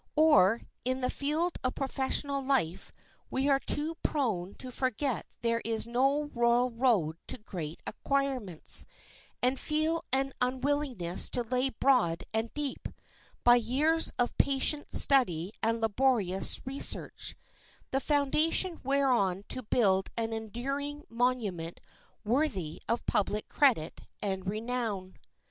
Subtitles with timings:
[0.15, 2.91] Or, in the field of professional life,
[3.29, 8.87] we are too prone to forget there is no royal road to great acquirements,
[9.43, 12.87] and feel an unwillingness to lay broad and deep,
[13.43, 17.35] by years of patient study and laborious research,
[17.91, 21.79] the foundation whereon to build an enduring monument
[22.23, 25.17] worthy of public credit and renown.